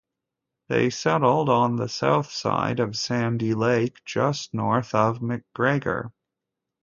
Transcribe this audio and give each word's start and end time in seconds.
They 0.67 0.89
settled 0.89 1.47
on 1.47 1.75
the 1.75 1.87
south 1.87 2.31
side 2.31 2.79
of 2.79 2.97
Sandy 2.97 3.53
Lake, 3.53 4.03
just 4.03 4.51
north 4.51 4.95
of 4.95 5.19
McGregor. 5.19 6.09